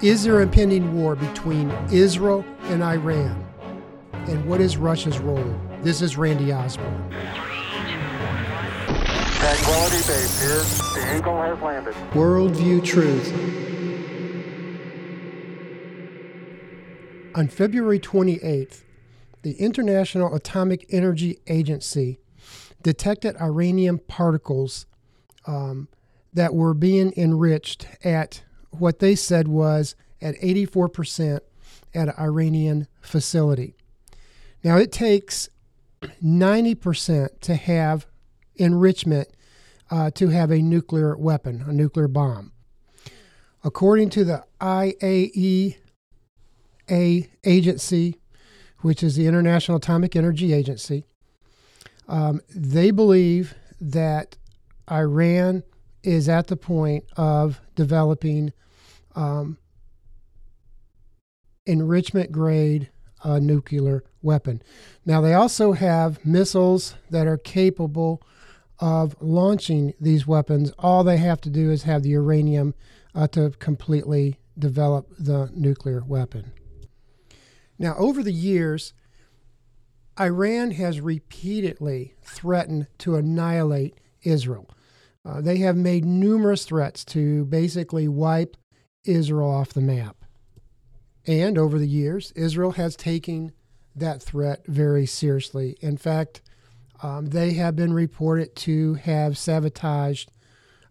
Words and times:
Is 0.00 0.22
there 0.22 0.40
impending 0.42 0.94
war 0.94 1.16
between 1.16 1.72
Israel 1.90 2.44
and 2.66 2.84
Iran? 2.84 3.44
And 4.12 4.44
what 4.46 4.60
is 4.60 4.76
Russia's 4.76 5.18
role? 5.18 5.60
This 5.82 6.02
is 6.02 6.16
Randy 6.16 6.52
Osborne. 6.52 7.10
Tranquility 9.40 9.96
Base 10.06 10.40
here. 10.40 11.02
The 11.02 11.18
Eagle 11.18 11.42
has 11.42 11.60
landed. 11.60 11.94
Worldview 12.12 12.84
Truth. 12.84 13.32
On 17.34 17.48
February 17.48 17.98
28th, 17.98 18.84
the 19.42 19.54
International 19.54 20.32
Atomic 20.32 20.86
Energy 20.90 21.40
Agency 21.48 22.20
detected 22.84 23.34
uranium 23.40 23.98
particles 23.98 24.86
um, 25.44 25.88
that 26.32 26.54
were 26.54 26.72
being 26.72 27.12
enriched 27.16 27.88
at 28.04 28.42
what 28.70 28.98
they 28.98 29.14
said 29.14 29.48
was 29.48 29.94
at 30.20 30.34
84% 30.36 31.40
at 31.94 32.08
an 32.08 32.14
Iranian 32.18 32.86
facility. 33.00 33.74
Now, 34.62 34.76
it 34.76 34.92
takes 34.92 35.48
90% 36.22 37.40
to 37.40 37.54
have 37.54 38.06
enrichment 38.56 39.28
uh, 39.90 40.10
to 40.12 40.28
have 40.28 40.50
a 40.50 40.60
nuclear 40.60 41.16
weapon, 41.16 41.64
a 41.66 41.72
nuclear 41.72 42.08
bomb. 42.08 42.52
According 43.64 44.10
to 44.10 44.24
the 44.24 44.44
IAEA 44.60 45.76
agency, 47.44 48.16
which 48.80 49.02
is 49.02 49.16
the 49.16 49.26
International 49.26 49.78
Atomic 49.78 50.14
Energy 50.14 50.52
Agency, 50.52 51.04
um, 52.06 52.40
they 52.54 52.90
believe 52.90 53.54
that 53.80 54.36
Iran 54.90 55.62
is 56.02 56.28
at 56.28 56.46
the 56.46 56.56
point 56.56 57.04
of 57.16 57.60
developing 57.74 58.52
um, 59.14 59.58
enrichment 61.66 62.32
grade 62.32 62.90
uh, 63.24 63.38
nuclear 63.38 64.04
weapon. 64.22 64.62
Now, 65.04 65.20
they 65.20 65.34
also 65.34 65.72
have 65.72 66.24
missiles 66.24 66.94
that 67.10 67.26
are 67.26 67.36
capable 67.36 68.22
of 68.78 69.16
launching 69.20 69.94
these 70.00 70.26
weapons. 70.26 70.72
All 70.78 71.02
they 71.02 71.16
have 71.16 71.40
to 71.42 71.50
do 71.50 71.70
is 71.70 71.82
have 71.82 72.02
the 72.02 72.10
uranium 72.10 72.74
uh, 73.14 73.26
to 73.28 73.50
completely 73.58 74.38
develop 74.58 75.08
the 75.18 75.50
nuclear 75.54 76.02
weapon. 76.04 76.52
Now, 77.78 77.94
over 77.96 78.22
the 78.22 78.32
years, 78.32 78.92
Iran 80.18 80.72
has 80.72 81.00
repeatedly 81.00 82.14
threatened 82.22 82.88
to 82.98 83.16
annihilate 83.16 83.98
Israel. 84.22 84.68
Uh, 85.28 85.42
they 85.42 85.58
have 85.58 85.76
made 85.76 86.06
numerous 86.06 86.64
threats 86.64 87.04
to 87.04 87.44
basically 87.46 88.08
wipe 88.08 88.56
Israel 89.04 89.50
off 89.50 89.74
the 89.74 89.80
map. 89.80 90.16
And 91.26 91.58
over 91.58 91.78
the 91.78 91.88
years, 91.88 92.32
Israel 92.32 92.72
has 92.72 92.96
taken 92.96 93.52
that 93.94 94.22
threat 94.22 94.64
very 94.66 95.04
seriously. 95.04 95.76
In 95.80 95.98
fact, 95.98 96.40
um, 97.02 97.26
they 97.26 97.52
have 97.52 97.76
been 97.76 97.92
reported 97.92 98.56
to 98.56 98.94
have 98.94 99.36
sabotaged 99.36 100.30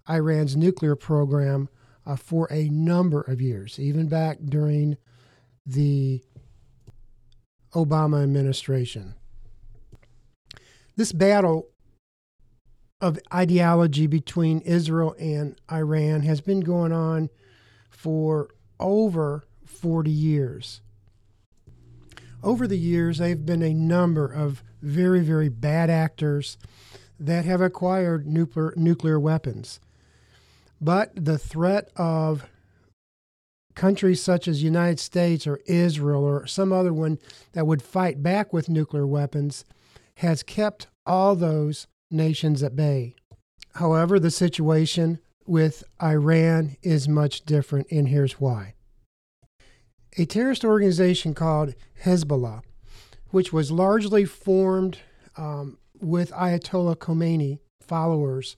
Iran's 0.07 0.55
nuclear 0.55 0.95
program 0.95 1.67
uh, 2.05 2.15
for 2.15 2.47
a 2.51 2.69
number 2.69 3.21
of 3.21 3.41
years, 3.41 3.79
even 3.79 4.07
back 4.07 4.37
during 4.45 4.97
the 5.65 6.21
Obama 7.73 8.21
administration. 8.21 9.15
This 10.95 11.11
battle 11.11 11.69
of 12.99 13.19
ideology 13.33 14.07
between 14.07 14.59
Israel 14.61 15.15
and 15.19 15.59
Iran 15.71 16.21
has 16.21 16.41
been 16.41 16.61
going 16.61 16.91
on 16.91 17.29
for 17.89 18.49
over 18.79 19.43
40 19.65 20.09
years. 20.09 20.81
Over 22.43 22.67
the 22.67 22.77
years, 22.77 23.17
there 23.17 23.29
have 23.29 23.45
been 23.45 23.63
a 23.63 23.73
number 23.73 24.25
of 24.25 24.63
very, 24.81 25.21
very 25.21 25.49
bad 25.49 25.89
actors 25.89 26.57
that 27.19 27.45
have 27.45 27.61
acquired 27.61 28.27
nuclear, 28.27 28.73
nuclear 28.75 29.19
weapons. 29.19 29.79
But 30.79 31.11
the 31.15 31.37
threat 31.37 31.89
of 31.95 32.47
countries 33.73 34.21
such 34.23 34.47
as 34.47 34.59
the 34.59 34.65
United 34.65 34.99
States 34.99 35.45
or 35.45 35.59
Israel 35.65 36.23
or 36.23 36.47
some 36.47 36.71
other 36.71 36.93
one 36.93 37.19
that 37.53 37.67
would 37.67 37.81
fight 37.81 38.23
back 38.23 38.53
with 38.53 38.69
nuclear 38.69 39.05
weapons 39.05 39.65
has 40.15 40.41
kept 40.41 40.87
all 41.05 41.35
those 41.35 41.87
nations 42.09 42.63
at 42.63 42.75
bay. 42.75 43.15
However, 43.75 44.19
the 44.19 44.31
situation 44.31 45.19
with 45.45 45.83
Iran 46.01 46.77
is 46.81 47.07
much 47.07 47.45
different, 47.45 47.87
and 47.91 48.07
here's 48.07 48.39
why. 48.39 48.73
A 50.17 50.25
terrorist 50.25 50.65
organization 50.65 51.33
called 51.33 51.75
Hezbollah, 52.03 52.61
which 53.29 53.53
was 53.53 53.71
largely 53.71 54.25
formed 54.25 54.99
um, 55.37 55.77
with 55.99 56.31
Ayatollah 56.31 56.97
Khomeini 56.97 57.59
followers 57.81 58.57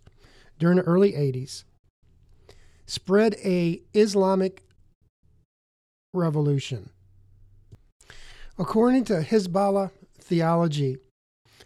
during 0.58 0.78
the 0.78 0.84
early 0.84 1.14
80s, 1.14 1.64
spread 2.86 3.36
a 3.44 3.82
Islamic 3.94 4.64
revolution. 6.14 6.90
According 8.58 9.06
to 9.06 9.22
Hezbollah 9.22 9.92
theology, 10.20 10.98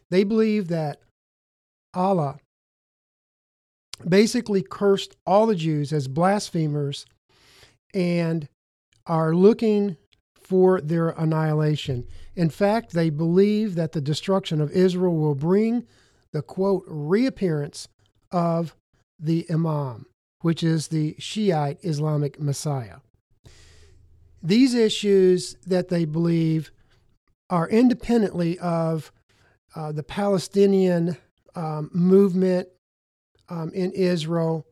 they 0.10 0.24
believe 0.24 0.68
that 0.68 1.00
Allah 1.94 2.38
basically 4.08 4.62
cursed 4.62 5.16
all 5.26 5.46
the 5.46 5.56
Jews 5.56 5.94
as 5.94 6.08
blasphemers 6.08 7.06
and 7.94 8.48
are 9.06 9.36
looking 9.36 9.98
for 10.36 10.82
their 10.82 11.10
annihilation. 11.10 12.06
In 12.36 12.50
fact, 12.50 12.92
they 12.92 13.10
believe 13.10 13.76
that 13.76 13.92
the 13.92 14.02
destruction 14.02 14.60
of 14.62 14.72
Israel 14.72 15.16
will 15.16 15.36
bring 15.36 15.86
the 16.32 16.42
quote 16.42 16.84
reappearance 16.88 17.88
of 18.32 18.76
the 19.20 19.46
Imam, 19.50 20.06
which 20.42 20.64
is 20.64 20.88
the 20.88 21.16
Shiite 21.20 21.80
Islamic 21.84 22.40
Messiah. 22.40 22.98
These 24.42 24.74
issues 24.74 25.56
that 25.66 25.88
they 25.88 26.04
believe 26.04 26.72
are 27.50 27.70
independently 27.70 28.60
of 28.60 29.12
uh, 29.76 29.92
the 29.92 30.04
Palestinian 30.04 31.18
um, 31.56 31.90
movement 31.94 32.68
um, 33.50 33.72
in 33.74 33.92
Israel 33.92 34.66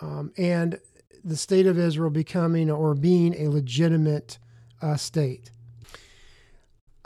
um, 0.00 0.32
and 0.36 0.78
the 1.24 1.36
state 1.36 1.66
of 1.66 1.78
Israel 1.78 2.10
becoming 2.10 2.70
or 2.70 2.94
being 2.94 3.34
a 3.34 3.48
legitimate 3.48 4.38
uh, 4.80 4.96
state. 4.96 5.50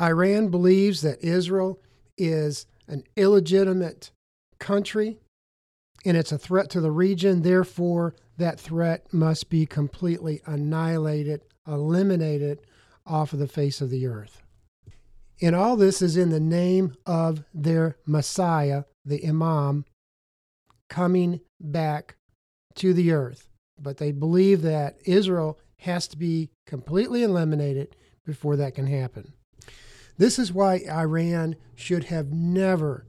Iran 0.01 0.49
believes 0.49 1.03
that 1.03 1.23
Israel 1.23 1.81
is 2.17 2.67
an 2.89 3.05
illegitimate 3.17 4.11
country 4.59 5.19
and 6.05 6.17
it's 6.17 6.33
a 6.33 6.39
threat 6.39 6.71
to 6.71 6.81
the 6.81 6.91
region. 6.91 7.43
Therefore, 7.43 8.15
that 8.39 8.61
threat 8.61 9.13
must 9.13 9.51
be 9.51 9.67
completely 9.67 10.41
annihilated, 10.47 11.43
eliminated 11.67 12.61
off 13.07 13.33
of 13.33 13.39
the 13.39 13.49
face 13.49 13.81
of 13.81 13.91
the 13.91 14.07
earth. 14.07 14.43
And 15.41 15.55
all 15.55 15.77
this 15.77 16.01
is 16.01 16.17
in 16.17 16.31
the 16.31 16.41
name 16.41 16.95
of 17.05 17.45
their 17.53 17.97
Messiah, 18.07 18.85
the 19.05 19.27
Imam, 19.27 19.85
coming 20.89 21.41
back 21.61 22.17
to 22.77 22.95
the 22.95 23.13
earth. 23.13 23.49
But 23.79 23.99
they 23.99 24.13
believe 24.13 24.63
that 24.63 24.97
Israel 25.05 25.59
has 25.81 26.09
to 26.09 26.17
be 26.17 26.51
completely 26.67 27.23
eliminated 27.23 27.95
before 28.25 28.57
that 28.57 28.75
can 28.75 28.87
happen. 28.87 29.35
This 30.17 30.39
is 30.39 30.53
why 30.53 30.81
Iran 30.91 31.57
should 31.75 32.05
have 32.05 32.33
never 32.33 33.07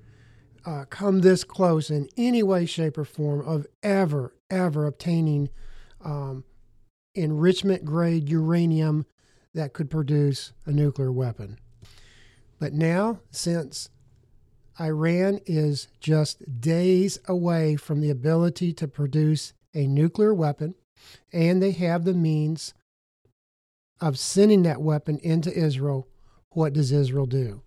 uh, 0.65 0.83
come 0.89 1.21
this 1.21 1.45
close 1.45 1.89
in 1.89 2.09
any 2.17 2.43
way, 2.43 2.65
shape, 2.65 2.97
or 2.97 3.05
form 3.05 3.47
of 3.47 3.65
ever, 3.81 4.35
ever 4.49 4.85
obtaining 4.85 5.49
um, 6.03 6.43
enrichment 7.15 7.85
grade 7.85 8.27
uranium 8.27 9.05
that 9.53 9.71
could 9.71 9.89
produce 9.89 10.51
a 10.65 10.71
nuclear 10.71 11.11
weapon. 11.11 11.57
But 12.59 12.73
now, 12.73 13.19
since 13.31 13.89
Iran 14.79 15.39
is 15.45 15.87
just 15.99 16.61
days 16.61 17.19
away 17.27 17.75
from 17.75 18.01
the 18.01 18.09
ability 18.09 18.73
to 18.73 18.87
produce 18.87 19.53
a 19.73 19.87
nuclear 19.87 20.33
weapon, 20.33 20.75
and 21.31 21.61
they 21.61 21.71
have 21.71 22.03
the 22.03 22.13
means 22.13 22.73
of 23.99 24.19
sending 24.19 24.63
that 24.63 24.81
weapon 24.81 25.19
into 25.19 25.55
Israel, 25.55 26.07
what 26.51 26.73
does 26.73 26.91
Israel 26.91 27.25
do? 27.25 27.61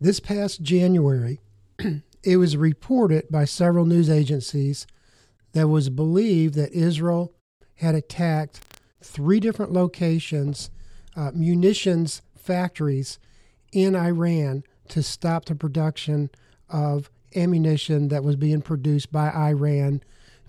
This 0.00 0.20
past 0.20 0.62
January, 0.62 1.40
it 2.22 2.36
was 2.36 2.56
reported 2.56 3.26
by 3.30 3.44
several 3.44 3.84
news 3.84 4.08
agencies 4.08 4.86
that 5.52 5.68
was 5.68 5.90
believed 5.90 6.54
that 6.54 6.72
Israel 6.72 7.34
had 7.76 7.94
attacked 7.94 8.60
three 9.02 9.40
different 9.40 9.72
locations, 9.72 10.70
uh, 11.16 11.30
munitions 11.34 12.22
factories 12.36 13.18
in 13.72 13.94
Iran 13.94 14.64
to 14.88 15.02
stop 15.02 15.44
the 15.44 15.54
production 15.54 16.30
of 16.68 17.10
ammunition 17.34 18.08
that 18.08 18.24
was 18.24 18.36
being 18.36 18.62
produced 18.62 19.12
by 19.12 19.30
Iran, 19.30 20.02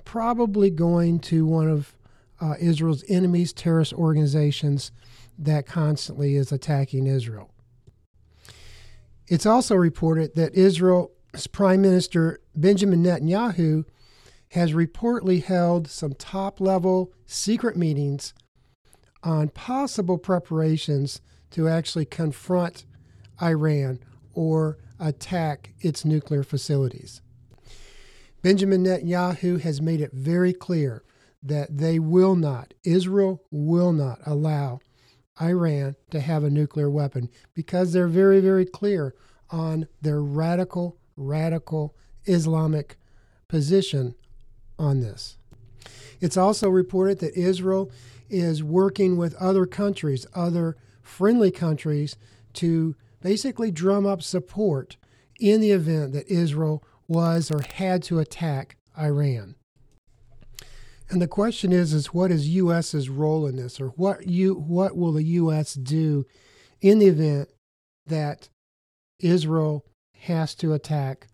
probably 0.06 0.70
going 0.70 1.20
to 1.20 1.46
one 1.46 1.70
of 1.70 1.96
uh, 2.40 2.56
Israel's 2.60 3.04
enemies, 3.08 3.54
terrorist 3.54 3.94
organizations 3.94 4.92
that 5.38 5.66
constantly 5.66 6.36
is 6.36 6.52
attacking 6.52 7.08
Israel. 7.08 7.52
It's 9.28 9.46
also 9.46 9.76
reported 9.76 10.36
that 10.36 10.56
Israel's 10.56 11.48
Prime 11.52 11.82
Minister 11.82 12.42
Benjamin 12.56 13.04
Netanyahu 13.04 13.86
has 14.50 14.74
reportedly 14.74 15.44
held 15.44 15.88
some 15.88 16.14
top 16.14 16.60
level 16.60 17.14
secret 17.26 17.78
meetings 17.78 18.34
on 19.24 19.50
possible 19.50 20.18
preparations 20.18 21.22
to 21.52 21.68
actually 21.70 22.06
confront 22.06 22.86
Iran 23.42 24.00
or 24.34 24.78
attack 25.00 25.74
its 25.80 26.06
nuclear 26.06 26.44
facilities. 26.44 27.22
Benjamin 28.42 28.84
Netanyahu 28.84 29.62
has 29.62 29.82
made 29.82 30.02
it 30.02 30.12
very 30.14 30.54
clear 30.54 31.04
that 31.44 31.78
they 31.78 32.00
will 32.00 32.36
not, 32.36 32.74
Israel 32.84 33.44
will 33.52 33.92
not 33.92 34.20
allow 34.26 34.80
Iran 35.42 35.96
to 36.12 36.20
have 36.20 36.44
a 36.44 36.50
nuclear 36.50 36.90
weapon 36.90 37.30
because 37.54 37.94
they're 37.94 38.08
very, 38.08 38.40
very 38.40 38.66
clear 38.66 39.16
on 39.50 39.88
their 40.02 40.22
radical, 40.22 40.98
radical 41.16 41.96
Islamic 42.26 42.98
position 43.48 44.16
on 44.78 45.02
this. 45.02 45.38
It's 46.20 46.38
also 46.38 46.70
reported 46.70 47.20
that 47.20 47.36
Israel 47.36 47.92
is 48.30 48.64
working 48.64 49.18
with 49.18 49.34
other 49.36 49.66
countries, 49.66 50.26
other 50.34 50.78
friendly 51.02 51.52
countries, 51.52 52.16
to 52.54 52.96
basically 53.22 53.72
drum 53.72 54.06
up 54.06 54.22
support 54.22 54.98
in 55.40 55.62
the 55.62 55.72
event 55.72 56.14
that 56.14 56.28
Israel 56.28 56.84
was 57.08 57.52
or 57.52 57.62
had 57.62 58.04
to 58.04 58.20
attack 58.20 58.78
Iran. 58.98 59.56
And 61.10 61.22
the 61.22 61.28
question 61.28 61.74
is, 61.74 61.94
is 61.94 62.14
what 62.14 62.32
is 62.32 62.48
U.S.'s 62.48 63.10
role 63.10 63.46
in 63.46 63.58
this, 63.58 63.82
or 63.82 63.88
what 63.90 64.28
you 64.28 64.54
what 64.54 64.96
will 64.96 65.12
the 65.12 65.24
U.S. 65.24 65.74
do 65.74 66.26
in 66.80 67.00
the 67.00 67.08
event 67.08 67.50
that 68.08 68.48
Israel 69.20 69.86
has 70.22 70.56
to 70.56 70.74
attack 70.74 71.28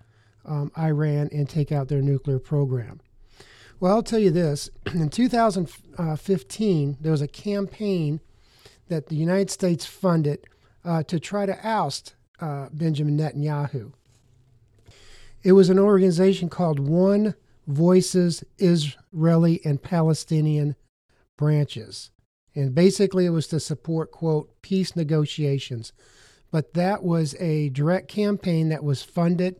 um, 0.45 0.71
Iran 0.77 1.29
and 1.31 1.47
take 1.47 1.71
out 1.71 1.89
their 1.89 2.01
nuclear 2.01 2.39
program? 2.39 3.01
Well, 3.79 3.93
I'll 3.93 4.01
tell 4.01 4.17
you 4.17 4.31
this: 4.31 4.71
in 4.93 5.09
2015, 5.09 6.97
there 6.99 7.11
was 7.11 7.21
a 7.21 7.27
campaign 7.27 8.19
that 8.87 9.07
the 9.07 9.15
United 9.15 9.51
States 9.51 9.85
funded 9.85 10.43
uh, 10.87 11.03
to 11.03 11.19
try 11.19 11.45
to 11.45 11.67
oust 11.67 12.15
uh, 12.39 12.69
Benjamin 12.71 13.17
Netanyahu. 13.17 13.91
It 15.43 15.51
was 15.51 15.69
an 15.69 15.77
organization 15.77 16.49
called 16.49 16.79
One 16.79 17.35
Voices 17.67 18.43
Israeli 18.57 19.59
and 19.65 19.83
Palestinian 19.83 20.75
Branches. 21.37 22.11
And 22.55 22.73
basically, 22.73 23.25
it 23.25 23.31
was 23.31 23.47
to 23.47 23.59
support, 23.59 24.11
quote, 24.11 24.49
peace 24.61 24.95
negotiations. 24.95 25.91
But 26.51 26.73
that 26.73 27.03
was 27.03 27.35
a 27.35 27.69
direct 27.69 28.07
campaign 28.07 28.69
that 28.69 28.83
was 28.83 29.03
funded 29.03 29.57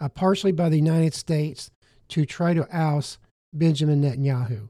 uh, 0.00 0.08
partially 0.08 0.52
by 0.52 0.68
the 0.68 0.76
United 0.76 1.14
States 1.14 1.70
to 2.08 2.26
try 2.26 2.52
to 2.52 2.66
oust 2.76 3.18
Benjamin 3.52 4.02
Netanyahu. 4.02 4.68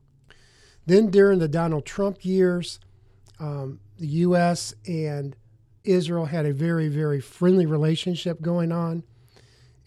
Then, 0.84 1.10
during 1.10 1.38
the 1.40 1.48
Donald 1.48 1.84
Trump 1.84 2.24
years, 2.24 2.78
um, 3.40 3.80
the 3.98 4.06
U.S. 4.06 4.74
and 4.86 5.34
Israel 5.86 6.26
had 6.26 6.46
a 6.46 6.52
very, 6.52 6.88
very 6.88 7.20
friendly 7.20 7.66
relationship 7.66 8.40
going 8.42 8.72
on. 8.72 9.04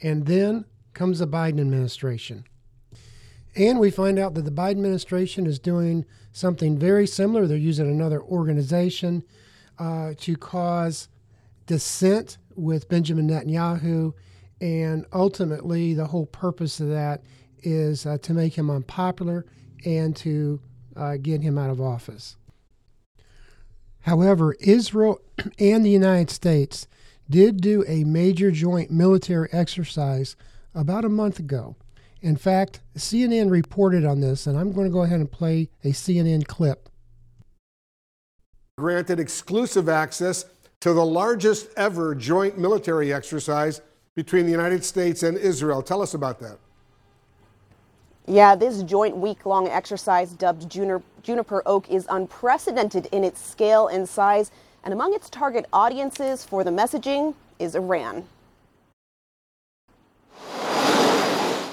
And 0.01 0.25
then 0.25 0.65
comes 0.93 1.19
the 1.19 1.27
Biden 1.27 1.59
administration. 1.59 2.45
And 3.55 3.79
we 3.79 3.91
find 3.91 4.19
out 4.19 4.33
that 4.35 4.43
the 4.43 4.51
Biden 4.51 4.71
administration 4.71 5.45
is 5.45 5.59
doing 5.59 6.05
something 6.31 6.77
very 6.77 7.07
similar. 7.07 7.47
They're 7.47 7.57
using 7.57 7.89
another 7.89 8.21
organization 8.21 9.23
uh, 9.77 10.13
to 10.19 10.35
cause 10.35 11.09
dissent 11.65 12.37
with 12.55 12.89
Benjamin 12.89 13.29
Netanyahu. 13.29 14.13
And 14.61 15.05
ultimately, 15.13 15.93
the 15.93 16.07
whole 16.07 16.25
purpose 16.25 16.79
of 16.79 16.89
that 16.89 17.23
is 17.63 18.05
uh, 18.05 18.17
to 18.19 18.33
make 18.33 18.57
him 18.57 18.69
unpopular 18.69 19.45
and 19.85 20.15
to 20.17 20.61
uh, 20.95 21.17
get 21.17 21.41
him 21.41 21.57
out 21.57 21.69
of 21.69 21.81
office. 21.81 22.35
However, 24.09 24.55
Israel 24.59 25.21
and 25.59 25.85
the 25.85 25.91
United 25.91 26.31
States 26.31 26.87
did 27.29 27.61
do 27.61 27.85
a 27.87 28.03
major 28.03 28.49
joint 28.49 28.89
military 28.89 29.47
exercise 29.51 30.35
about 30.73 31.05
a 31.05 31.09
month 31.09 31.37
ago. 31.37 31.75
In 32.19 32.35
fact, 32.35 32.81
CNN 32.97 33.51
reported 33.51 34.03
on 34.05 34.19
this, 34.19 34.47
and 34.47 34.57
I'm 34.57 34.71
going 34.71 34.87
to 34.87 34.91
go 34.91 35.03
ahead 35.03 35.19
and 35.19 35.31
play 35.31 35.69
a 35.83 35.89
CNN 35.89 36.47
clip. 36.47 36.89
Granted 38.79 39.19
exclusive 39.19 39.87
access 39.87 40.45
to 40.79 40.91
the 40.91 41.05
largest 41.05 41.69
ever 41.77 42.15
joint 42.15 42.57
military 42.57 43.13
exercise 43.13 43.79
between 44.15 44.45
the 44.45 44.51
United 44.51 44.83
States 44.83 45.21
and 45.21 45.37
Israel. 45.37 45.83
Tell 45.83 46.01
us 46.01 46.15
about 46.15 46.39
that. 46.39 46.57
Yeah, 48.29 48.53
this 48.53 48.83
joint 48.83 49.17
week 49.17 49.43
long 49.47 49.67
exercise 49.67 50.33
dubbed 50.33 50.69
Juniper 50.69 51.63
Oak 51.65 51.89
is 51.89 52.05
unprecedented 52.11 53.07
in 53.11 53.23
its 53.23 53.43
scale 53.43 53.87
and 53.87 54.07
size, 54.07 54.51
and 54.83 54.93
among 54.93 55.15
its 55.15 55.31
target 55.31 55.65
audiences 55.73 56.45
for 56.45 56.63
the 56.63 56.69
messaging 56.69 57.33
is 57.57 57.73
Iran. 57.73 58.27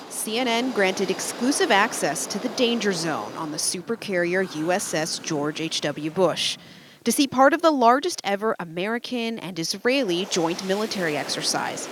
CNN 0.09 0.75
granted 0.75 1.11
exclusive 1.11 1.71
access 1.71 2.25
to 2.25 2.39
the 2.39 2.49
danger 2.51 2.95
zone 2.95 3.35
on 3.37 3.51
the 3.51 3.59
supercarrier 3.59 4.47
USS 4.47 5.23
George 5.23 5.61
H.W. 5.61 6.11
Bush 6.11 6.57
to 7.05 7.13
see 7.13 7.29
part 7.29 7.53
of 7.53 7.61
the 7.61 7.71
largest 7.71 8.23
ever 8.25 8.57
American 8.59 9.39
and 9.41 9.59
Israeli 9.59 10.25
joint 10.31 10.65
military 10.65 11.19
exercise, 11.19 11.87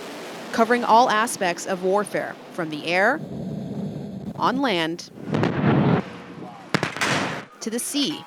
covering 0.53 0.85
all 0.85 1.11
aspects 1.11 1.67
of 1.67 1.85
warfare 1.85 2.35
from 2.55 2.71
the 2.71 2.87
air, 2.87 3.21
on 4.37 4.61
land, 4.61 5.11
to 7.61 7.71
the 7.71 7.79
sea, 7.79 8.25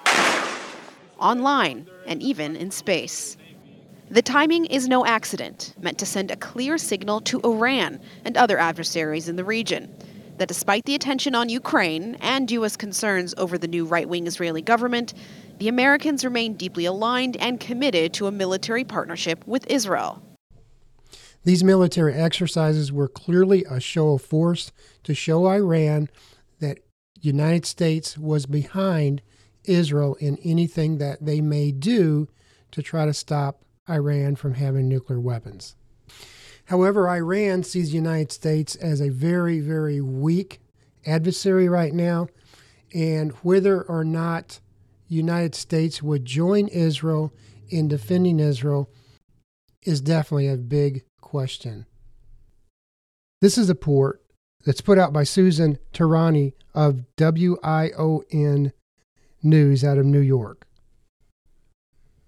online, 1.19 1.88
and 2.06 2.21
even 2.21 2.56
in 2.56 2.71
space. 2.71 3.38
The 4.09 4.21
timing 4.21 4.65
is 4.65 4.88
no 4.88 5.06
accident, 5.06 5.74
meant 5.81 5.98
to 6.00 6.06
send 6.06 6.31
a 6.31 6.38
clear 6.38 6.77
signal 6.77 7.21
to 7.21 7.42
Iran 7.42 8.00
and 8.24 8.38
other 8.38 8.57
adversaries 8.57 9.27
in 9.27 9.36
the 9.36 9.44
region 9.44 9.94
that 10.38 10.48
despite 10.48 10.86
the 10.86 10.95
attention 10.95 11.36
on 11.36 11.50
Ukraine 11.50 12.15
and 12.21 12.50
U.S. 12.51 12.77
concerns 12.77 13.33
over 13.38 13.57
the 13.57 13.68
new 13.68 13.86
right 13.86 14.07
wing 14.07 14.27
Israeli 14.27 14.62
government, 14.62 15.13
the 15.57 15.68
Americans 15.68 16.23
remain 16.23 16.54
deeply 16.54 16.85
aligned 16.85 17.37
and 17.37 17.59
committed 17.59 18.14
to 18.14 18.28
a 18.28 18.31
military 18.31 18.83
partnership 18.83 19.45
with 19.47 19.69
Israel. 19.69 20.21
These 21.44 21.63
military 21.63 22.13
exercises 22.13 22.91
were 22.91 23.07
clearly 23.07 23.63
a 23.69 23.79
show 23.79 24.13
of 24.13 24.21
force 24.21 24.71
to 25.03 25.13
show 25.13 25.47
Iran 25.47 26.09
that 26.59 26.79
United 27.19 27.65
States 27.65 28.17
was 28.17 28.45
behind 28.45 29.21
Israel 29.63 30.15
in 30.15 30.37
anything 30.44 30.97
that 30.97 31.25
they 31.25 31.41
may 31.41 31.71
do 31.71 32.27
to 32.71 32.81
try 32.81 33.06
to 33.06 33.13
stop 33.13 33.63
Iran 33.89 34.35
from 34.35 34.56
having 34.56 34.87
nuclear 34.87 35.19
weapons. 35.19 35.75
However, 36.65 37.09
Iran 37.09 37.63
sees 37.63 37.89
the 37.89 37.95
United 37.95 38.31
States 38.31 38.75
as 38.75 38.99
a 38.99 39.09
very, 39.09 39.59
very 39.61 40.01
weak 40.01 40.59
adversary 41.06 41.69
right 41.69 41.94
now, 41.94 42.27
and 42.94 43.31
whether 43.44 43.81
or 43.81 44.03
not 44.03 44.59
United 45.07 45.56
States 45.56 46.03
would 46.03 46.25
join 46.25 46.67
Israel 46.67 47.33
in 47.69 47.87
defending 47.87 48.39
Israel 48.39 48.89
is 49.83 50.01
definitely 50.01 50.49
a 50.49 50.57
big 50.57 51.03
question. 51.28 51.86
This 53.42 53.57
is 53.57 53.69
a 53.69 53.76
port 53.76 54.22
that's 54.66 54.80
put 54.80 54.98
out 54.98 55.12
by 55.12 55.24
Susan 55.24 55.78
Tehrani 55.94 56.54
of 56.74 57.04
WION 57.18 58.72
News 59.44 59.84
out 59.84 59.98
of 59.98 60.06
New 60.06 60.22
York. 60.22 60.66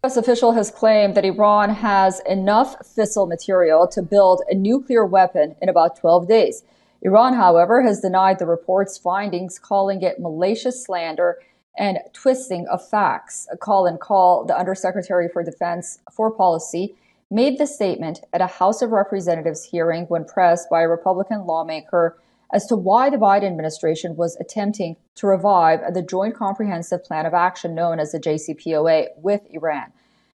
U.S. 0.03 0.17
official 0.17 0.51
has 0.51 0.69
claimed 0.69 1.15
that 1.15 1.23
Iran 1.23 1.69
has 1.69 2.21
enough 2.27 2.75
fissile 2.79 3.27
material 3.27 3.87
to 3.87 4.01
build 4.01 4.41
a 4.49 4.53
nuclear 4.53 5.05
weapon 5.05 5.55
in 5.61 5.69
about 5.69 5.97
12 5.97 6.27
days. 6.27 6.63
Iran, 7.01 7.35
however, 7.35 7.81
has 7.81 8.01
denied 8.01 8.37
the 8.37 8.45
report's 8.45 8.97
findings, 8.97 9.57
calling 9.57 10.01
it 10.01 10.19
malicious 10.19 10.83
slander 10.83 11.37
and 11.77 11.99
twisting 12.11 12.67
of 12.67 12.85
facts. 12.85 13.47
Colin 13.61 13.97
Kahl, 13.97 14.43
the 14.45 14.57
Undersecretary 14.57 15.29
for 15.31 15.41
Defense 15.41 15.99
for 16.11 16.29
Policy, 16.29 16.95
made 17.31 17.57
the 17.57 17.67
statement 17.67 18.21
at 18.33 18.41
a 18.41 18.47
House 18.47 18.81
of 18.81 18.91
Representatives 18.91 19.63
hearing 19.63 20.05
when 20.05 20.25
pressed 20.25 20.69
by 20.69 20.81
a 20.81 20.87
Republican 20.87 21.45
lawmaker 21.45 22.17
as 22.51 22.65
to 22.65 22.75
why 22.75 23.09
the 23.09 23.17
Biden 23.17 23.43
administration 23.43 24.15
was 24.15 24.35
attempting 24.39 24.95
to 25.15 25.27
revive 25.27 25.93
the 25.93 26.01
Joint 26.01 26.35
Comprehensive 26.35 27.03
Plan 27.03 27.25
of 27.25 27.33
Action 27.33 27.75
known 27.75 27.99
as 27.99 28.11
the 28.11 28.19
JCPOA 28.19 29.07
with 29.17 29.41
Iran. 29.51 29.91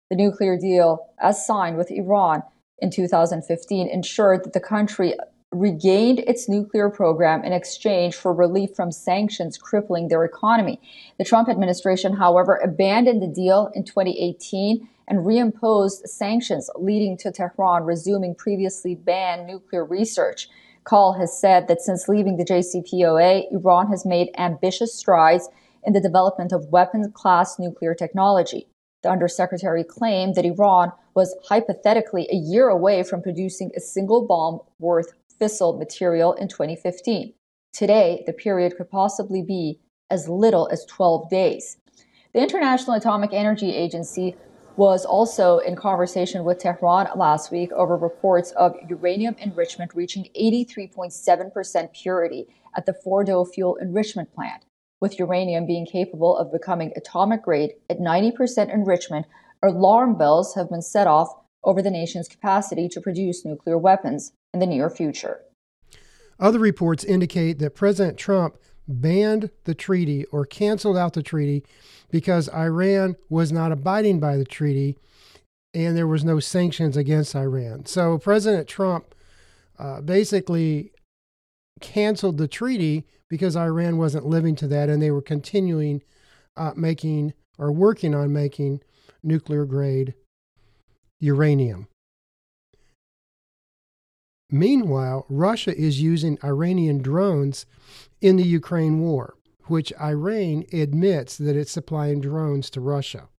The 0.10 0.16
nuclear 0.16 0.58
deal, 0.58 1.08
as 1.22 1.46
signed 1.46 1.78
with 1.78 1.92
Iran 1.92 2.42
in 2.80 2.90
2015, 2.90 3.88
ensured 3.88 4.44
that 4.44 4.54
the 4.54 4.60
country 4.60 5.14
regained 5.52 6.20
its 6.20 6.48
nuclear 6.48 6.90
program 6.90 7.44
in 7.44 7.54
exchange 7.54 8.16
for 8.16 8.34
relief 8.34 8.76
from 8.76 8.92
sanctions 8.92 9.58
crippling 9.58 10.08
their 10.08 10.24
economy. 10.24 10.80
The 11.18 11.24
Trump 11.26 11.50
administration, 11.50 12.16
however, 12.16 12.56
abandoned 12.56 13.22
the 13.22 13.28
deal 13.28 13.72
in 13.74 13.84
2018 13.84 14.88
and 15.10 15.26
reimposed 15.26 16.08
sanctions, 16.08 16.70
leading 16.76 17.18
to 17.18 17.32
Tehran 17.32 17.84
resuming 17.84 18.36
previously 18.36 18.96
banned 18.96 19.48
nuclear 19.48 19.84
research. 19.84 20.48
Kahl 20.84 21.14
has 21.14 21.38
said 21.38 21.68
that 21.68 21.82
since 21.82 22.08
leaving 22.08 22.38
the 22.38 22.46
JCPOA, 22.46 23.52
Iran 23.52 23.88
has 23.88 24.06
made 24.06 24.30
ambitious 24.38 24.98
strides 24.98 25.50
in 25.84 25.94
the 25.94 26.02
development 26.02 26.52
of 26.52 26.70
weapons 26.70 27.10
class 27.14 27.58
nuclear 27.60 27.96
technology. 27.96 28.68
The 29.02 29.10
undersecretary 29.10 29.84
claimed 29.84 30.36
that 30.36 30.46
Iran 30.46 30.92
was 31.16 31.36
hypothetically 31.48 32.28
a 32.32 32.36
year 32.36 32.68
away 32.68 33.04
from 33.04 33.22
producing 33.22 33.72
a 33.76 33.82
single 33.82 34.28
bomb 34.28 34.60
worth 34.78 35.14
fissile 35.40 35.78
material 35.78 36.34
in 36.34 36.48
2015. 36.48 37.34
Today, 37.74 38.24
the 38.26 38.34
period 38.34 38.76
could 38.78 38.90
possibly 38.90 39.42
be 39.42 39.80
as 40.10 40.28
little 40.28 40.68
as 40.72 40.86
12 40.86 41.30
days. 41.30 41.78
The 42.34 42.42
International 42.42 42.96
Atomic 42.96 43.32
Energy 43.34 43.74
Agency 43.76 44.36
was 44.80 45.04
also 45.04 45.58
in 45.58 45.76
conversation 45.76 46.46
with 46.46 46.58
Tehran 46.58 47.10
last 47.18 47.52
week 47.52 47.70
over 47.74 47.98
reports 47.98 48.52
of 48.52 48.74
uranium 48.88 49.36
enrichment 49.38 49.94
reaching 49.94 50.30
83.7% 50.40 51.92
purity 51.92 52.48
at 52.74 52.86
the 52.86 52.94
Fordo 52.94 53.44
fuel 53.44 53.76
enrichment 53.76 54.34
plant. 54.34 54.64
With 55.02 55.20
uranium 55.20 55.66
being 55.66 55.86
capable 55.86 56.38
of 56.38 56.54
becoming 56.54 56.94
atomic 56.96 57.44
grade 57.44 57.74
at 57.90 58.00
90% 58.00 58.74
enrichment, 58.74 59.26
alarm 59.62 60.18
bells 60.18 60.56
have 60.56 60.70
been 60.70 60.82
set 60.82 61.08
off 61.08 61.28
over 61.66 61.82
the 61.82 61.92
nation's 61.92 62.30
capacity 62.30 62.88
to 62.88 63.02
produce 63.02 63.44
nuclear 63.44 63.78
weapons 63.78 64.32
in 64.54 64.62
the 64.62 64.66
near 64.66 64.90
future. 64.90 65.42
Other 66.40 66.60
reports 66.60 67.04
indicate 67.04 67.60
that 67.60 67.76
President 67.76 68.18
Trump 68.18 68.56
banned 68.88 69.52
the 69.66 69.76
treaty 69.76 70.24
or 70.28 70.46
canceled 70.46 70.98
out 70.98 71.14
the 71.14 71.22
treaty 71.22 71.66
because 72.10 72.50
Iran 72.50 73.16
was 73.30 73.52
not 73.52 73.72
abiding 73.72 74.20
by 74.20 74.38
the 74.38 74.46
treaty 74.46 74.98
and 75.74 75.96
there 75.96 76.08
was 76.08 76.24
no 76.24 76.40
sanctions 76.40 76.98
against 76.98 77.36
Iran. 77.36 77.86
So 77.86 78.18
President 78.18 78.68
Trump 78.68 79.14
uh, 79.78 80.02
basically 80.02 80.92
canceled 81.80 82.38
the 82.38 82.48
treaty 82.48 83.06
because 83.30 83.56
Iran 83.56 83.98
wasn't 83.98 84.26
living 84.26 84.56
to 84.58 84.68
that 84.68 84.90
and 84.90 85.02
they 85.02 85.12
were 85.12 85.22
continuing 85.22 86.02
uh, 86.58 86.72
making 86.76 87.34
or 87.58 87.72
working 87.72 88.16
on 88.16 88.34
making 88.34 88.82
nuclear 89.24 89.66
grade 89.66 90.14
uranium. 91.20 91.88
Meanwhile, 94.50 95.26
Russia 95.30 95.78
is 95.78 96.02
using 96.02 96.40
Iranian 96.44 97.02
drones 97.02 97.66
in 98.20 98.36
the 98.38 98.44
Ukraine 98.44 99.00
war, 99.00 99.36
which 99.70 99.94
Iran 100.00 100.66
admits 100.74 101.38
that 101.38 101.56
it's 101.56 101.72
supplying 101.72 102.22
drones 102.22 102.70
to 102.72 102.82
Russia. 102.82 103.30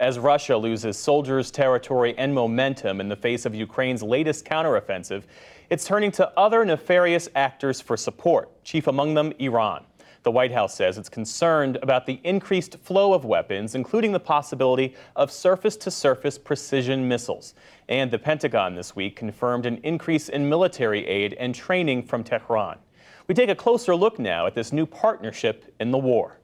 As 0.00 0.18
Russia 0.18 0.56
loses 0.56 0.96
soldiers, 0.96 1.50
territory, 1.50 2.14
and 2.16 2.34
momentum 2.34 3.00
in 3.00 3.08
the 3.08 3.16
face 3.16 3.44
of 3.44 3.54
Ukraine's 3.54 4.02
latest 4.02 4.46
counteroffensive, 4.46 5.24
it's 5.68 5.84
turning 5.84 6.10
to 6.12 6.30
other 6.38 6.64
nefarious 6.64 7.28
actors 7.34 7.82
for 7.82 7.98
support, 7.98 8.64
chief 8.64 8.86
among 8.86 9.12
them 9.12 9.32
Iran. 9.38 9.84
The 10.22 10.30
White 10.30 10.52
House 10.52 10.74
says 10.74 10.98
it's 10.98 11.08
concerned 11.08 11.78
about 11.82 12.06
the 12.06 12.20
increased 12.24 12.78
flow 12.80 13.14
of 13.14 13.24
weapons, 13.24 13.74
including 13.74 14.12
the 14.12 14.20
possibility 14.20 14.94
of 15.16 15.30
surface 15.30 15.76
to 15.78 15.90
surface 15.90 16.36
precision 16.36 17.08
missiles. 17.08 17.54
And 17.88 18.10
the 18.10 18.18
Pentagon 18.18 18.74
this 18.74 18.94
week 18.94 19.16
confirmed 19.16 19.64
an 19.64 19.78
increase 19.82 20.28
in 20.28 20.48
military 20.48 21.06
aid 21.06 21.34
and 21.34 21.54
training 21.54 22.02
from 22.02 22.24
Tehran. 22.24 22.78
We 23.26 23.34
take 23.34 23.48
a 23.48 23.54
closer 23.54 23.94
look 23.94 24.18
now 24.18 24.46
at 24.46 24.54
this 24.54 24.72
new 24.72 24.86
partnership 24.86 25.74
in 25.78 25.90
the 25.90 25.98
war. 25.98 26.38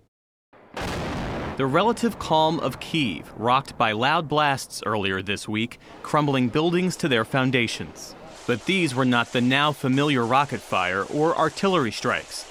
The 1.57 1.67
relative 1.67 2.19
calm 2.19 2.61
of 2.61 2.81
Kiev, 2.81 3.33
rocked 3.37 3.79
by 3.79 3.93
loud 3.93 4.29
blasts 4.29 4.83
earlier 4.85 5.23
this 5.23 5.49
week, 5.49 5.79
crumbling 6.03 6.49
buildings 6.49 6.97
to 6.97 7.09
their 7.09 7.25
foundations. 7.25 8.15
But 8.47 8.67
these 8.67 8.95
were 8.95 9.07
not 9.07 9.33
the 9.33 9.41
now 9.41 9.73
familiar 9.73 10.25
rocket 10.25 10.61
fire 10.61 11.05
or 11.05 11.37
artillery 11.37 11.93
strikes. 11.93 12.45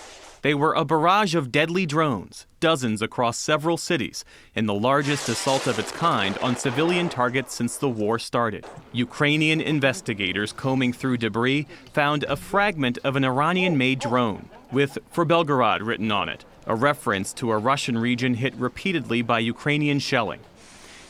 They 0.45 0.53
were 0.53 0.75
a 0.75 0.85
barrage 0.85 1.33
of 1.33 1.51
deadly 1.51 1.87
drones, 1.87 2.45
dozens 2.59 3.01
across 3.01 3.35
several 3.39 3.77
cities, 3.77 4.23
in 4.53 4.67
the 4.67 4.75
largest 4.75 5.27
assault 5.27 5.65
of 5.65 5.79
its 5.79 5.91
kind 5.91 6.37
on 6.37 6.55
civilian 6.55 7.09
targets 7.09 7.55
since 7.55 7.77
the 7.77 7.89
war 7.89 8.19
started. 8.19 8.63
Ukrainian 8.91 9.59
investigators 9.59 10.51
combing 10.51 10.93
through 10.93 11.17
debris 11.17 11.65
found 11.93 12.25
a 12.25 12.35
fragment 12.35 12.99
of 13.03 13.15
an 13.15 13.25
Iranian 13.25 13.75
made 13.75 13.97
drone 13.97 14.47
with 14.71 14.99
for 15.09 15.25
Belgorod 15.25 15.83
written 15.83 16.11
on 16.11 16.29
it, 16.29 16.45
a 16.67 16.75
reference 16.75 17.33
to 17.33 17.49
a 17.49 17.57
Russian 17.57 17.97
region 17.97 18.35
hit 18.35 18.53
repeatedly 18.53 19.23
by 19.23 19.39
Ukrainian 19.39 19.97
shelling. 19.97 20.41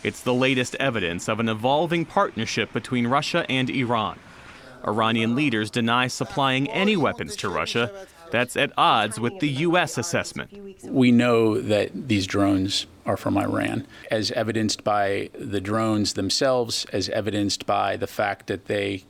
It's 0.01 0.21
the 0.21 0.33
latest 0.33 0.75
evidence 0.75 1.27
of 1.27 1.41
an 1.41 1.49
evolving 1.49 2.05
partnership 2.05 2.71
between 2.71 3.07
Russia 3.07 3.45
and 3.49 3.69
Iran. 3.69 4.17
Iranian 4.87 5.35
leaders 5.35 5.69
deny 5.69 6.07
supplying 6.07 6.69
any 6.69 6.95
weapons 6.95 7.35
to 7.37 7.49
Russia, 7.49 8.07
that's 8.31 8.55
at 8.55 8.71
odds 8.77 9.19
with 9.19 9.39
the 9.39 9.49
U.S. 9.49 9.97
assessment. 9.97 10.83
We 10.83 11.11
know 11.11 11.59
that 11.59 12.07
these 12.07 12.27
drones 12.27 12.85
are 13.05 13.17
from 13.17 13.37
Iran, 13.37 13.85
as 14.09 14.31
evidenced 14.31 14.83
by 14.83 15.29
the 15.37 15.61
drones 15.61 16.13
themselves, 16.13 16.85
as 16.91 17.09
evidenced 17.09 17.65
by 17.65 17.97
the 17.97 18.07
fact 18.07 18.47
that 18.47 18.65
they 18.65 19.03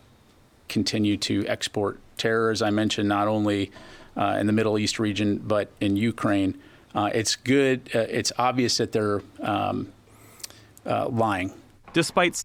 continue 0.67 1.17
to 1.17 1.45
export 1.47 1.99
terror, 2.17 2.51
as 2.51 2.61
I 2.61 2.69
mentioned, 2.69 3.07
not 3.07 3.27
only 3.27 3.71
uh, 4.17 4.37
in 4.39 4.47
the 4.47 4.53
Middle 4.53 4.77
East 4.77 4.99
region, 4.99 5.37
but 5.37 5.69
in 5.79 5.95
Ukraine. 5.95 6.57
Uh, 6.93 7.09
it's 7.13 7.35
good, 7.35 7.89
uh, 7.93 7.99
it's 7.99 8.31
obvious 8.37 8.77
that 8.77 8.91
they're 8.91 9.21
um, 9.41 9.91
uh, 10.85 11.07
lying. 11.09 11.53
Despite. 11.93 12.43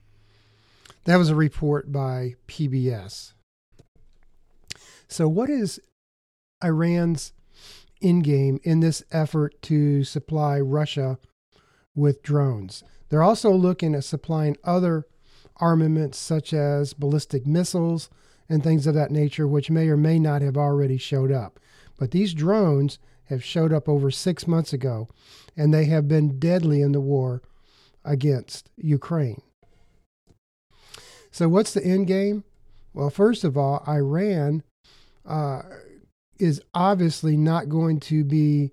That 1.04 1.16
was 1.16 1.30
a 1.30 1.34
report 1.34 1.90
by 1.90 2.34
PBS. 2.46 3.32
So, 5.08 5.28
what 5.28 5.50
is 5.50 5.80
Iran's 6.62 7.32
endgame 8.02 8.58
in 8.62 8.80
this 8.80 9.02
effort 9.12 9.60
to 9.62 10.04
supply 10.04 10.60
Russia 10.60 11.18
with 11.94 12.22
drones. 12.22 12.82
They're 13.08 13.22
also 13.22 13.50
looking 13.50 13.94
at 13.94 14.04
supplying 14.04 14.56
other 14.64 15.06
armaments 15.56 16.18
such 16.18 16.52
as 16.52 16.94
ballistic 16.94 17.46
missiles 17.46 18.08
and 18.48 18.62
things 18.62 18.86
of 18.86 18.94
that 18.94 19.10
nature, 19.10 19.46
which 19.46 19.70
may 19.70 19.88
or 19.88 19.96
may 19.96 20.18
not 20.18 20.42
have 20.42 20.56
already 20.56 20.96
showed 20.96 21.30
up. 21.30 21.60
But 21.98 22.10
these 22.10 22.34
drones 22.34 22.98
have 23.24 23.44
showed 23.44 23.72
up 23.72 23.88
over 23.88 24.10
six 24.10 24.46
months 24.46 24.72
ago, 24.72 25.08
and 25.56 25.72
they 25.72 25.84
have 25.84 26.08
been 26.08 26.38
deadly 26.38 26.82
in 26.82 26.92
the 26.92 27.00
war 27.00 27.42
against 28.04 28.70
Ukraine. 28.76 29.42
So, 31.30 31.48
what's 31.48 31.72
the 31.72 31.84
end 31.84 32.08
game? 32.08 32.42
Well, 32.92 33.10
first 33.10 33.44
of 33.44 33.56
all, 33.56 33.84
Iran 33.86 34.64
uh, 35.24 35.62
is 36.40 36.60
obviously 36.74 37.36
not 37.36 37.68
going 37.68 38.00
to 38.00 38.24
be 38.24 38.72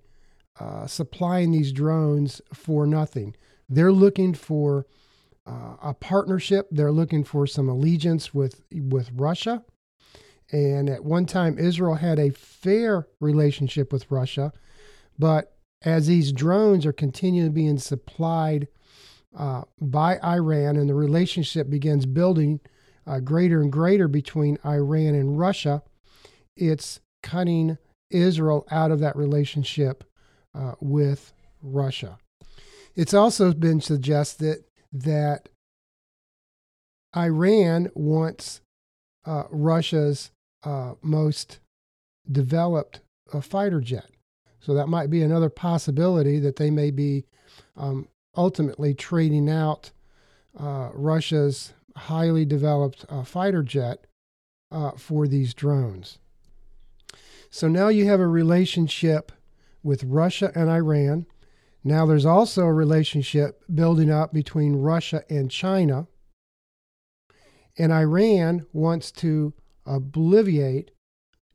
uh, 0.58 0.86
supplying 0.86 1.52
these 1.52 1.72
drones 1.72 2.40
for 2.52 2.86
nothing. 2.86 3.36
They're 3.68 3.92
looking 3.92 4.34
for 4.34 4.86
uh, 5.46 5.76
a 5.82 5.94
partnership. 5.94 6.68
They're 6.70 6.92
looking 6.92 7.24
for 7.24 7.46
some 7.46 7.68
allegiance 7.68 8.34
with 8.34 8.62
with 8.72 9.10
Russia. 9.14 9.64
And 10.50 10.88
at 10.88 11.04
one 11.04 11.26
time, 11.26 11.58
Israel 11.58 11.96
had 11.96 12.18
a 12.18 12.30
fair 12.30 13.06
relationship 13.20 13.92
with 13.92 14.10
Russia, 14.10 14.52
but 15.18 15.58
as 15.82 16.06
these 16.06 16.32
drones 16.32 16.86
are 16.86 16.92
continuing 16.92 17.52
being 17.52 17.78
supplied 17.78 18.66
uh, 19.36 19.62
by 19.80 20.18
Iran, 20.24 20.76
and 20.76 20.88
the 20.88 20.94
relationship 20.94 21.68
begins 21.68 22.06
building 22.06 22.60
uh, 23.06 23.20
greater 23.20 23.60
and 23.60 23.70
greater 23.70 24.08
between 24.08 24.58
Iran 24.64 25.14
and 25.14 25.38
Russia, 25.38 25.82
it's 26.56 27.00
cutting 27.28 27.76
Israel 28.10 28.66
out 28.70 28.90
of 28.90 29.00
that 29.00 29.16
relationship 29.16 30.04
uh, 30.54 30.74
with 30.80 31.32
Russia. 31.62 32.18
It's 32.96 33.14
also 33.14 33.52
been 33.52 33.80
suggested 33.80 34.64
that 34.92 35.48
Iran 37.14 37.90
wants 37.94 38.60
uh, 39.26 39.44
Russia's 39.50 40.30
uh, 40.64 40.94
most 41.02 41.60
developed 42.30 43.00
uh, 43.32 43.40
fighter 43.40 43.80
jet. 43.80 44.10
So 44.60 44.74
that 44.74 44.88
might 44.88 45.10
be 45.10 45.22
another 45.22 45.50
possibility 45.50 46.38
that 46.40 46.56
they 46.56 46.70
may 46.70 46.90
be 46.90 47.24
um, 47.76 48.08
ultimately 48.36 48.94
trading 48.94 49.48
out 49.48 49.90
uh, 50.58 50.90
Russia's 50.94 51.72
highly 51.94 52.44
developed 52.44 53.04
uh, 53.08 53.22
fighter 53.22 53.62
jet 53.62 54.06
for 54.96 55.26
these 55.26 55.54
drones. 55.54 56.18
So 57.50 57.68
now 57.68 57.88
you 57.88 58.06
have 58.06 58.20
a 58.20 58.26
relationship 58.26 59.32
with 59.82 60.04
Russia 60.04 60.52
and 60.54 60.68
Iran. 60.68 61.26
Now 61.82 62.04
there's 62.06 62.26
also 62.26 62.62
a 62.62 62.72
relationship 62.72 63.62
building 63.72 64.10
up 64.10 64.32
between 64.32 64.76
Russia 64.76 65.24
and 65.30 65.50
China. 65.50 66.06
And 67.78 67.92
Iran 67.92 68.66
wants 68.72 69.10
to 69.12 69.54
obliviate 69.86 70.88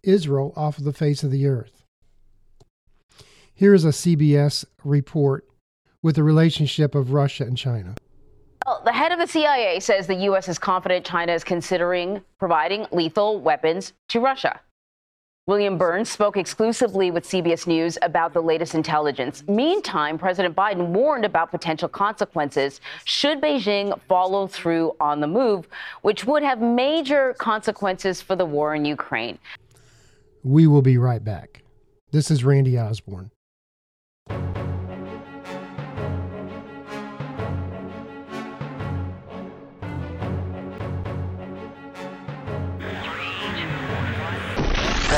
Israel 0.01 0.53
off 0.55 0.77
of 0.77 0.83
the 0.83 0.93
face 0.93 1.23
of 1.23 1.31
the 1.31 1.45
earth. 1.47 1.83
Here 3.53 3.73
is 3.73 3.85
a 3.85 3.89
CBS 3.89 4.65
report 4.83 5.47
with 6.01 6.15
the 6.15 6.23
relationship 6.23 6.95
of 6.95 7.13
Russia 7.13 7.43
and 7.43 7.57
China. 7.57 7.95
Well, 8.65 8.81
the 8.83 8.93
head 8.93 9.12
of 9.12 9.19
the 9.19 9.27
CIA 9.27 9.79
says 9.79 10.07
the 10.07 10.15
U.S. 10.15 10.47
is 10.47 10.57
confident 10.57 11.05
China 11.05 11.33
is 11.33 11.43
considering 11.43 12.23
providing 12.39 12.88
lethal 12.91 13.39
weapons 13.39 13.93
to 14.09 14.19
Russia. 14.19 14.59
William 15.45 15.77
Burns 15.77 16.09
spoke 16.09 16.38
exclusively 16.38 17.12
with 17.12 17.25
CBS 17.25 17.67
News 17.67 17.97
about 18.01 18.31
the 18.31 18.39
latest 18.39 18.75
intelligence. 18.75 19.45
Meantime, 19.45 20.17
President 20.17 20.55
Biden 20.55 20.88
warned 20.88 21.25
about 21.25 21.51
potential 21.51 21.89
consequences 21.89 22.79
should 23.03 23.41
Beijing 23.41 24.00
follow 24.07 24.47
through 24.47 24.95
on 25.01 25.19
the 25.19 25.27
move, 25.27 25.67
which 26.01 26.23
would 26.23 26.43
have 26.43 26.62
major 26.62 27.33
consequences 27.39 28.21
for 28.21 28.38
the 28.38 28.45
war 28.45 28.73
in 28.73 28.85
Ukraine. 28.85 29.38
We 30.43 30.65
will 30.65 30.81
be 30.81 30.97
right 30.97 31.21
back. 31.21 31.63
This 32.12 32.31
is 32.31 32.45
Randy 32.45 32.79
Osborne. 32.79 33.29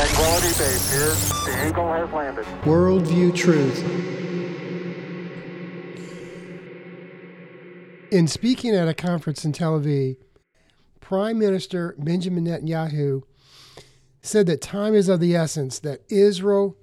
Tranquility 0.06 0.48
Base 0.60 0.92
here. 0.92 1.52
The 1.52 1.68
Eagle 1.68 1.92
has 1.92 2.12
landed. 2.12 2.46
Worldview 2.62 3.36
Truth. 3.36 3.84
In 8.12 8.28
speaking 8.28 8.76
at 8.76 8.88
a 8.88 8.94
conference 8.94 9.44
in 9.44 9.52
Tel 9.52 9.80
Aviv, 9.80 10.18
Prime 11.00 11.40
Minister 11.40 11.96
Benjamin 11.98 12.46
Netanyahu 12.46 13.24
said 14.22 14.46
that 14.46 14.62
time 14.62 14.94
is 14.94 15.10
of 15.10 15.20
the 15.20 15.36
essence, 15.36 15.80
that 15.80 16.02
Israel 16.08 16.78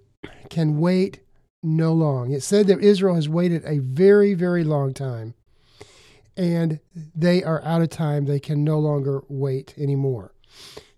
can 0.51 0.81
wait 0.81 1.21
no 1.63 1.93
long. 1.93 2.33
It 2.33 2.43
said 2.43 2.67
that 2.67 2.81
Israel 2.81 3.15
has 3.15 3.29
waited 3.29 3.63
a 3.65 3.79
very, 3.79 4.35
very 4.35 4.65
long 4.65 4.93
time, 4.95 5.35
and 6.37 6.81
they 7.15 7.45
are 7.45 7.63
out 7.63 7.83
of 7.83 7.91
time. 7.91 8.25
They 8.25 8.41
can 8.41 8.65
no 8.65 8.81
longer 8.81 9.23
wait 9.29 9.75
anymore. 9.79 10.35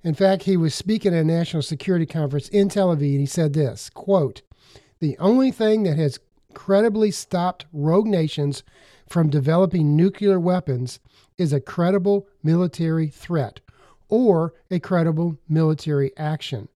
In 0.04 0.14
fact, 0.14 0.42
he 0.42 0.58
was 0.58 0.74
speaking 0.74 1.14
at 1.14 1.22
a 1.22 1.24
national 1.24 1.62
security 1.62 2.04
conference 2.04 2.48
in 2.50 2.68
Tel 2.68 2.94
Aviv, 2.94 3.12
and 3.12 3.20
he 3.20 3.26
said 3.26 3.54
this 3.54 3.88
quote, 3.88 4.42
The 5.00 5.16
only 5.18 5.50
thing 5.50 5.84
that 5.84 5.96
has 5.96 6.20
credibly 6.52 7.10
stopped 7.10 7.64
rogue 7.72 8.06
nations 8.06 8.62
from 9.08 9.30
developing 9.30 9.96
nuclear 9.96 10.38
weapons 10.38 11.00
is 11.38 11.52
a 11.52 11.60
credible 11.60 12.28
military 12.42 13.08
threat 13.08 13.60
or 14.08 14.52
a 14.70 14.78
credible 14.78 15.38
military 15.48 16.12
action. 16.18 16.68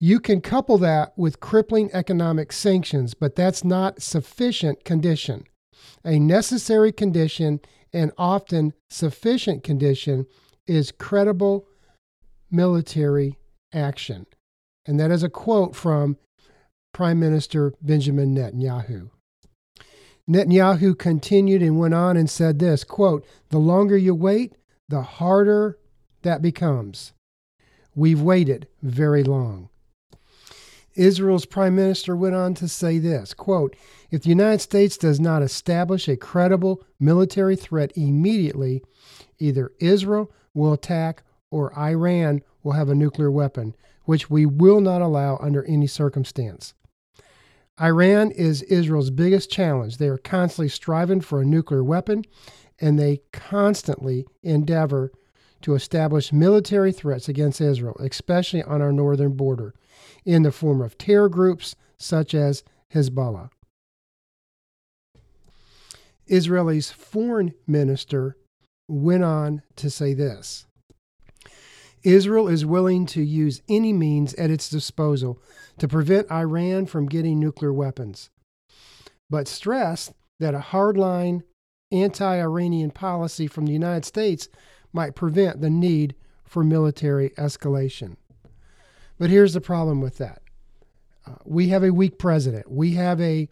You 0.00 0.18
can 0.18 0.40
couple 0.40 0.78
that 0.78 1.16
with 1.16 1.38
crippling 1.38 1.88
economic 1.92 2.50
sanctions, 2.50 3.14
but 3.14 3.36
that's 3.36 3.62
not 3.62 4.02
sufficient 4.02 4.84
condition. 4.84 5.44
A 6.04 6.18
necessary 6.18 6.90
condition 6.90 7.60
and 7.92 8.10
often 8.18 8.74
sufficient 8.90 9.62
condition 9.62 10.26
is 10.72 10.92
credible 10.92 11.66
military 12.50 13.38
action. 13.72 14.26
And 14.86 14.98
that 14.98 15.10
is 15.10 15.22
a 15.22 15.28
quote 15.28 15.76
from 15.76 16.16
Prime 16.92 17.20
Minister 17.20 17.72
Benjamin 17.80 18.34
Netanyahu. 18.34 19.10
Netanyahu 20.28 20.98
continued 20.98 21.62
and 21.62 21.78
went 21.78 21.94
on 21.94 22.16
and 22.16 22.28
said 22.28 22.58
this 22.58 22.84
quote, 22.84 23.26
The 23.50 23.58
longer 23.58 23.96
you 23.96 24.14
wait, 24.14 24.54
the 24.88 25.02
harder 25.02 25.78
that 26.22 26.42
becomes. 26.42 27.12
We've 27.94 28.20
waited 28.20 28.68
very 28.82 29.22
long. 29.24 29.68
Israel's 30.94 31.46
prime 31.46 31.74
minister 31.74 32.14
went 32.14 32.34
on 32.34 32.54
to 32.54 32.68
say 32.68 32.98
this 32.98 33.34
quote, 33.34 33.76
If 34.10 34.22
the 34.22 34.28
United 34.28 34.60
States 34.60 34.96
does 34.96 35.18
not 35.18 35.42
establish 35.42 36.08
a 36.08 36.16
credible 36.16 36.84
military 37.00 37.56
threat 37.56 37.92
immediately, 37.96 38.82
either 39.38 39.72
Israel 39.80 40.30
will 40.54 40.72
attack 40.72 41.22
or 41.50 41.76
Iran 41.78 42.42
will 42.62 42.72
have 42.72 42.88
a 42.88 42.94
nuclear 42.94 43.30
weapon, 43.30 43.74
which 44.04 44.30
we 44.30 44.46
will 44.46 44.80
not 44.80 45.02
allow 45.02 45.36
under 45.36 45.64
any 45.64 45.86
circumstance. 45.86 46.74
Iran 47.80 48.30
is 48.30 48.62
Israel's 48.62 49.10
biggest 49.10 49.50
challenge. 49.50 49.98
They 49.98 50.08
are 50.08 50.18
constantly 50.18 50.68
striving 50.68 51.20
for 51.20 51.40
a 51.40 51.46
nuclear 51.46 51.82
weapon, 51.82 52.24
and 52.80 52.98
they 52.98 53.20
constantly 53.32 54.26
endeavor 54.42 55.12
to 55.62 55.74
establish 55.74 56.32
military 56.32 56.92
threats 56.92 57.28
against 57.28 57.60
Israel, 57.60 57.96
especially 58.00 58.62
on 58.62 58.82
our 58.82 58.92
northern 58.92 59.32
border, 59.32 59.74
in 60.24 60.42
the 60.42 60.52
form 60.52 60.80
of 60.80 60.98
terror 60.98 61.28
groups 61.28 61.76
such 61.96 62.34
as 62.34 62.64
Hezbollah. 62.94 63.50
Israel's 66.26 66.90
foreign 66.90 67.54
minister 67.66 68.36
went 68.92 69.24
on 69.24 69.62
to 69.76 69.90
say 69.90 70.12
this 70.12 70.66
Israel 72.02 72.48
is 72.48 72.66
willing 72.66 73.06
to 73.06 73.22
use 73.22 73.62
any 73.68 73.92
means 73.92 74.34
at 74.34 74.50
its 74.50 74.68
disposal 74.68 75.40
to 75.78 75.88
prevent 75.88 76.30
Iran 76.30 76.86
from 76.86 77.06
getting 77.06 77.38
nuclear 77.38 77.72
weapons, 77.72 78.30
but 79.30 79.48
stressed 79.48 80.12
that 80.40 80.54
a 80.54 80.58
hardline 80.58 81.42
anti 81.90 82.40
Iranian 82.40 82.90
policy 82.90 83.46
from 83.46 83.66
the 83.66 83.72
United 83.72 84.04
States 84.04 84.48
might 84.92 85.14
prevent 85.14 85.60
the 85.60 85.70
need 85.70 86.14
for 86.44 86.62
military 86.62 87.30
escalation. 87.30 88.16
But 89.18 89.30
here's 89.30 89.54
the 89.54 89.60
problem 89.60 90.00
with 90.00 90.18
that 90.18 90.42
uh, 91.26 91.36
we 91.44 91.68
have 91.68 91.84
a 91.84 91.92
weak 91.92 92.18
president, 92.18 92.70
we 92.70 92.92
have 92.92 93.20
a, 93.20 93.48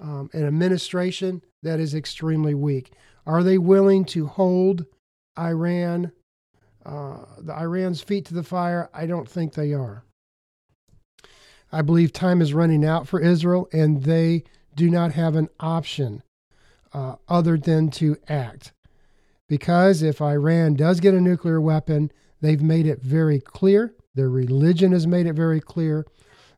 um, 0.00 0.30
an 0.32 0.44
administration 0.44 1.42
that 1.62 1.78
is 1.78 1.94
extremely 1.94 2.54
weak. 2.54 2.92
Are 3.26 3.42
they 3.42 3.58
willing 3.58 4.04
to 4.06 4.26
hold 4.26 4.86
Iran, 5.38 6.12
uh, 6.84 7.24
the 7.38 7.54
Iran's 7.54 8.00
feet 8.00 8.26
to 8.26 8.34
the 8.34 8.42
fire? 8.42 8.88
I 8.92 9.06
don't 9.06 9.28
think 9.28 9.54
they 9.54 9.72
are. 9.72 10.04
I 11.72 11.82
believe 11.82 12.12
time 12.12 12.42
is 12.42 12.52
running 12.54 12.84
out 12.84 13.06
for 13.06 13.20
Israel, 13.20 13.68
and 13.72 14.02
they 14.02 14.44
do 14.74 14.90
not 14.90 15.12
have 15.12 15.36
an 15.36 15.48
option 15.60 16.22
uh, 16.92 17.16
other 17.28 17.56
than 17.56 17.90
to 17.92 18.16
act. 18.28 18.72
Because 19.48 20.02
if 20.02 20.20
Iran 20.20 20.74
does 20.74 21.00
get 21.00 21.14
a 21.14 21.20
nuclear 21.20 21.60
weapon, 21.60 22.10
they've 22.40 22.62
made 22.62 22.86
it 22.86 23.02
very 23.02 23.40
clear, 23.40 23.94
their 24.14 24.30
religion 24.30 24.92
has 24.92 25.06
made 25.06 25.26
it 25.26 25.34
very 25.34 25.60
clear 25.60 26.06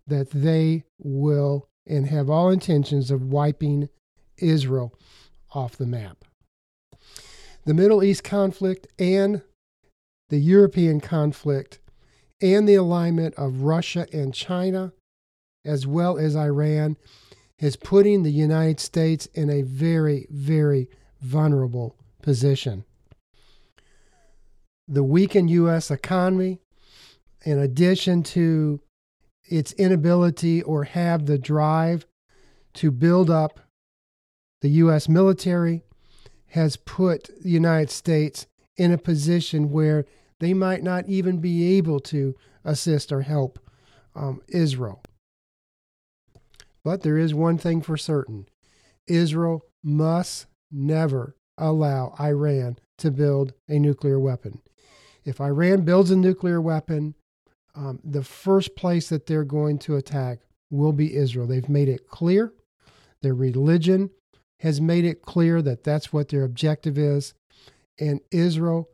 that 0.07 0.31
they 0.31 0.85
will 0.99 1.69
and 1.87 2.07
have 2.07 2.31
all 2.31 2.49
intentions 2.49 3.11
of 3.11 3.23
wiping 3.23 3.89
Israel 4.39 4.95
off 5.55 5.77
the 5.77 5.87
map. 5.87 6.25
The 7.65 7.75
Middle 7.75 8.03
East 8.03 8.25
conflict 8.25 8.89
and 8.99 9.43
the 10.31 10.39
European 10.39 11.01
conflict 11.01 11.79
and 12.41 12.69
the 12.69 12.75
alignment 12.75 13.35
of 13.37 13.63
Russia 13.63 14.07
and 14.13 14.35
China, 14.35 14.93
as 15.65 15.87
well 15.87 16.19
as 16.19 16.35
Iran, 16.35 16.97
is 17.61 17.77
putting 17.77 18.25
the 18.25 18.33
United 18.33 18.81
States 18.81 19.27
in 19.27 19.49
a 19.49 19.63
very, 19.63 20.27
very 20.29 20.89
vulnerable 21.21 21.95
position. 22.21 22.85
The 24.89 25.05
weakened 25.05 25.51
U.S. 25.51 25.91
economy, 25.91 26.59
in 27.45 27.61
addition 27.61 28.25
to 28.25 28.81
its 29.45 29.73
inability 29.75 30.63
or 30.63 30.83
have 30.85 31.27
the 31.27 31.39
drive 31.39 32.07
to 32.75 32.91
build 32.91 33.31
up 33.31 33.61
the 34.63 34.71
U.S. 34.71 35.09
military 35.09 35.85
has 36.53 36.77
put 36.77 37.31
the 37.43 37.51
United 37.51 37.91
States 37.91 38.47
in 38.77 38.93
a 38.93 38.99
position 38.99 39.71
where 39.71 40.05
they 40.39 40.53
might 40.53 40.83
not 40.83 41.09
even 41.09 41.39
be 41.39 41.77
able 41.77 41.99
to 41.99 42.35
assist 42.65 43.11
or 43.11 43.23
help 43.23 43.59
um, 44.15 44.43
Israel. 44.49 45.03
But 46.85 47.03
there 47.03 47.17
is 47.17 47.33
one 47.33 47.59
thing 47.59 47.81
for 47.81 47.97
certain 47.97 48.47
Israel 49.07 49.65
must 49.83 50.47
never 50.71 51.37
allow 51.57 52.15
Iran 52.21 52.79
to 52.99 53.11
build 53.11 53.55
a 53.69 53.79
nuclear 53.79 54.19
weapon. 54.19 54.61
If 55.25 55.41
Iran 55.41 55.83
builds 55.83 56.11
a 56.11 56.17
nuclear 56.17 56.61
weapon, 56.61 57.15
um, 57.75 58.01
the 58.05 58.25
first 58.25 58.77
place 58.77 59.09
that 59.09 59.27
they're 59.27 59.45
going 59.45 59.79
to 59.81 59.97
attack 59.97 60.41
will 60.71 60.93
be 60.93 61.17
Israel. 61.17 61.47
They've 61.47 61.69
made 61.69 61.89
it 61.89 62.09
clear. 62.09 62.53
Their 63.23 63.35
religion 63.35 64.11
has 64.63 64.81
made 64.81 65.05
it 65.05 65.23
clear 65.23 65.61
that 65.61 65.83
that's 65.83 66.13
what 66.13 66.29
their 66.29 66.45
objective 66.45 66.97
is, 66.97 67.35
and 67.99 68.21
Israel 68.31 68.89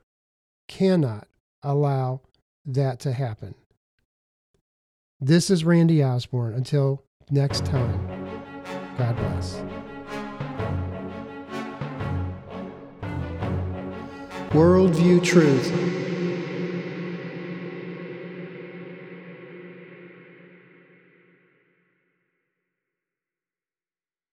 cannot 0.66 1.28
allow 1.62 2.22
that 2.64 2.98
to 3.00 3.12
happen. 3.12 3.54
This 5.20 5.50
is 5.50 5.64
Randy 5.64 6.02
Osborne. 6.02 6.54
Until 6.54 7.04
next 7.30 7.66
time, 7.66 7.98
God 8.96 9.14
bless. 9.16 9.60
Worldview 14.52 15.22
Truth 15.22 16.07